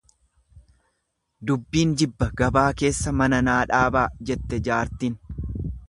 Dubbiin 1.51 1.91
jibba 2.03 2.29
gabaa 2.41 2.65
keessa 2.83 3.15
mana 3.21 3.43
naa 3.51 3.61
dhaabaa 3.73 4.09
jette 4.31 4.61
jaartin. 4.71 5.21